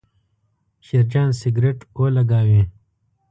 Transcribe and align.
شیرجان 0.85 1.29
سګرېټ 1.39 1.79
ولګاوې. 1.99 2.61